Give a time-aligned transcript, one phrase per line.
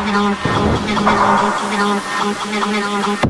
[0.00, 3.29] どっちだろうどっちだろうどっちだろうどっちだろうどっちだろう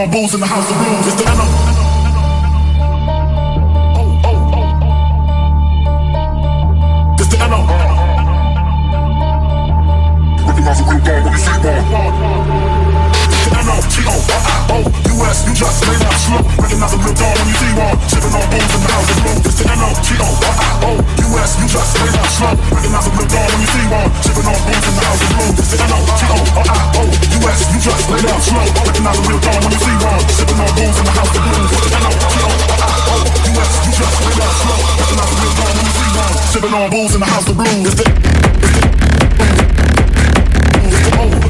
[0.00, 0.89] on bulls in the house of
[29.10, 29.90] not a real when you see.
[30.38, 31.70] Sipping on booze in the house of blues.
[31.90, 33.72] And I, G O I I O U S.
[33.86, 34.78] You just ain't got a slow.
[34.98, 36.10] That's not a real dawn when you see.
[36.52, 37.86] Sipping on booze in the house of blues.
[37.86, 38.94] It's the, it's the, it's the,
[39.40, 39.66] it's
[40.20, 40.30] the, it's the,
[40.70, 41.49] it's the, it's the,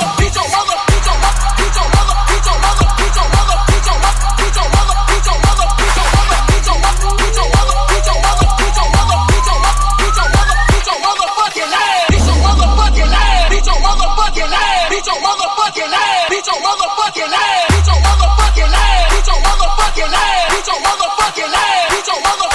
[16.59, 22.07] motherfucking ass, beat your motherfucking ass, beat your motherfucking ass, beat your motherfucking ass, beat
[22.07, 22.50] your motherfucking ass.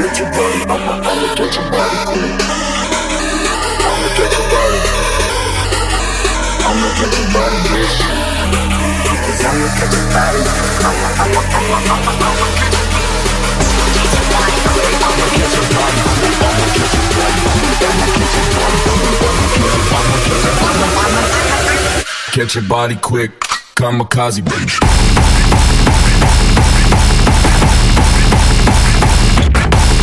[0.00, 0.64] get your body.
[0.64, 1.96] I'ma, I'ma get your body.
[3.84, 4.78] I'ma get your body.
[6.64, 8.00] I'ma get your body, bitch.
[9.20, 10.40] Cause I'ma get your body.
[10.88, 12.46] I'ma, I'ma, I'ma, I'ma, I'ma
[13.92, 14.56] get your body.
[14.70, 16.00] I'ma get your body.
[16.00, 16.48] I'ma get your body.
[16.50, 17.44] I'ma get your body.
[17.80, 18.78] I'ma get your body.
[19.92, 21.64] I'ma get your body.
[22.32, 23.32] Get your body quick.
[23.76, 24.80] Kamikaze, bitch.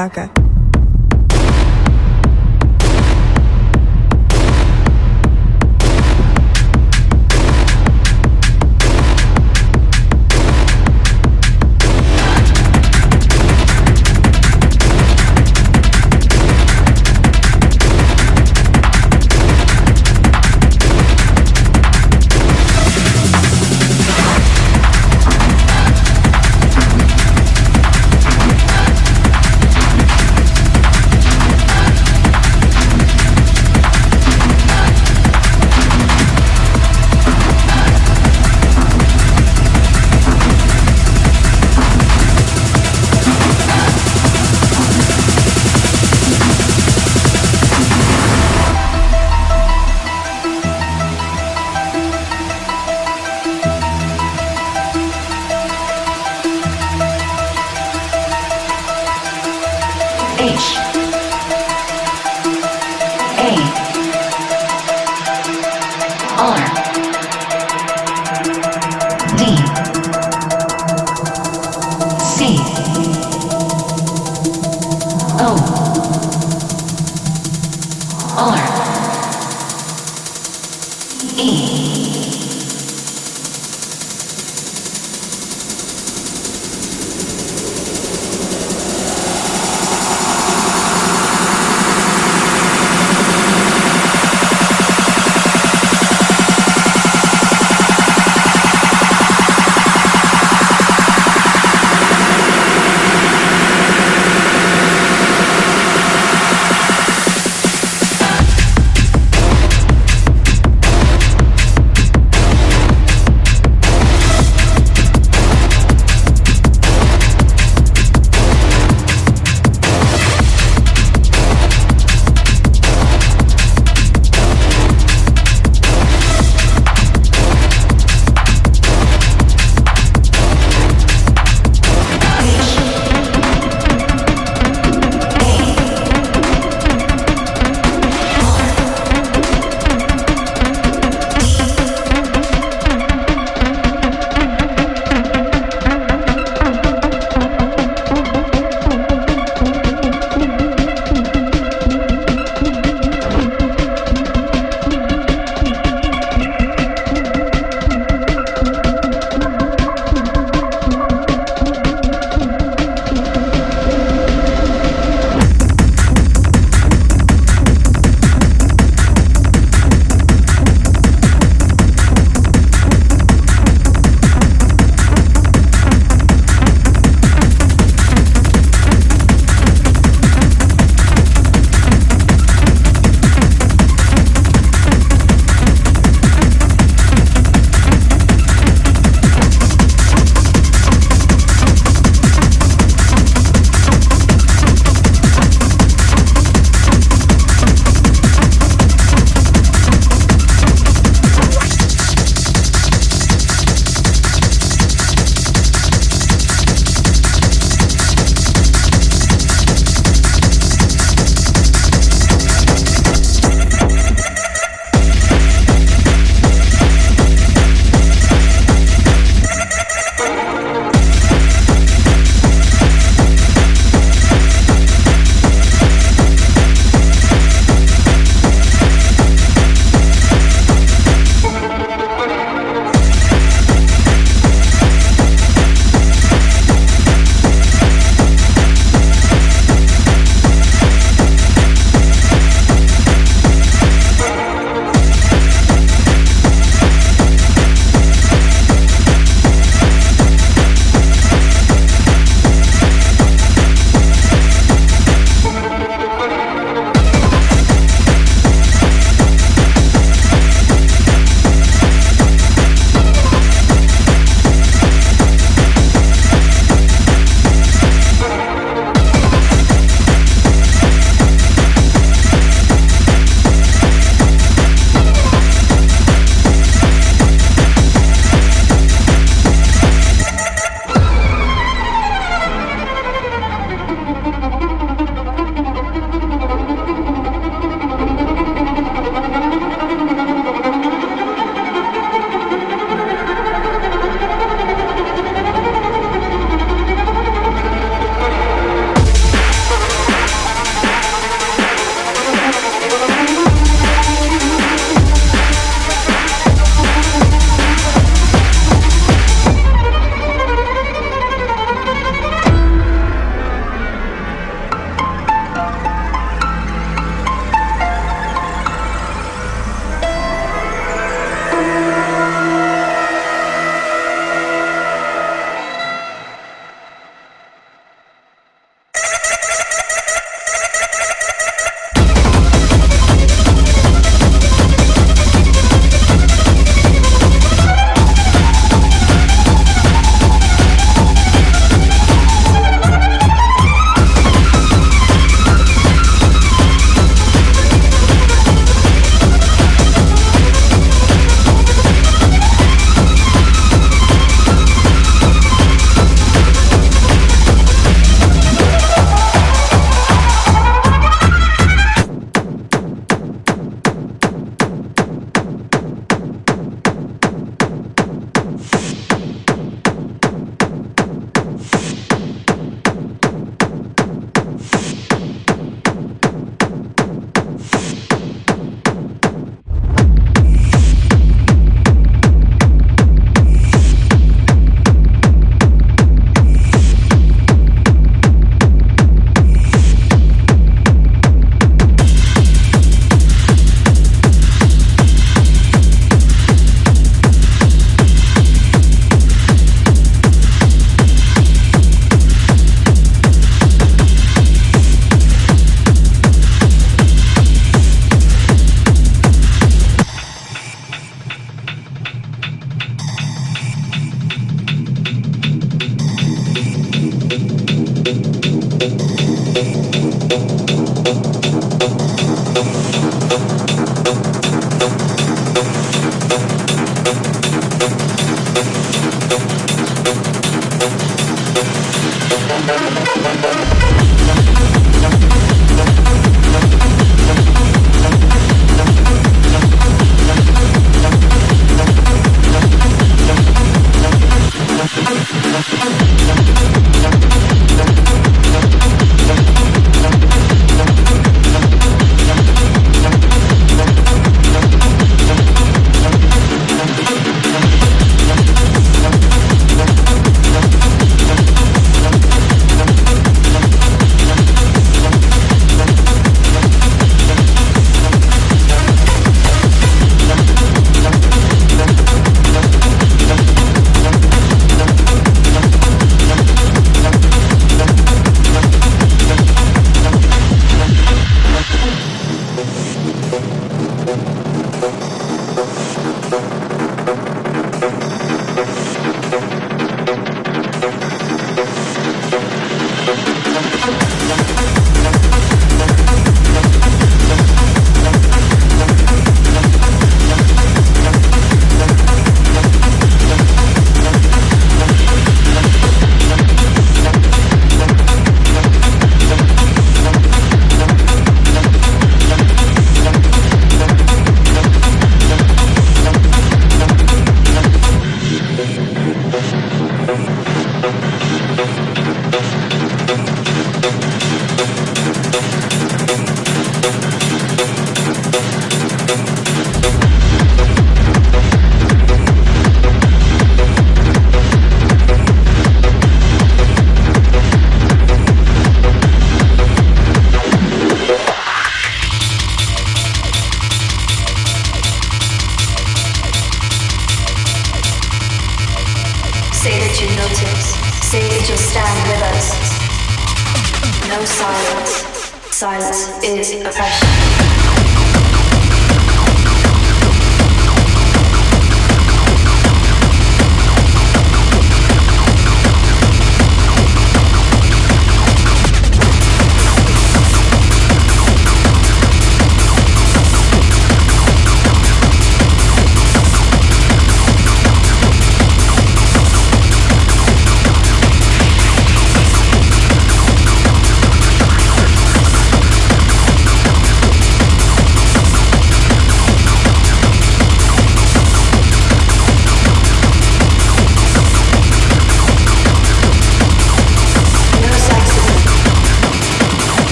[0.00, 0.39] Пока.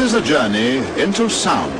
[0.00, 1.78] This is a journey into sound.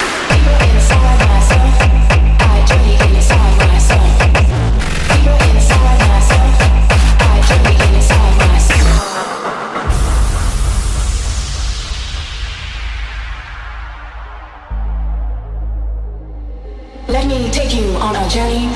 [17.08, 18.69] Let me take you on a journey